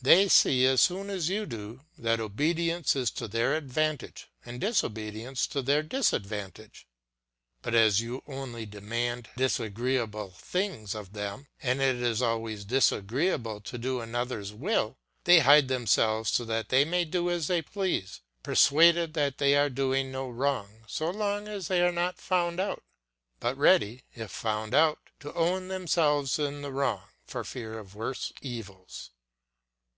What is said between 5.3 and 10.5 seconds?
to their disadvantage. But as you only demand disagreeable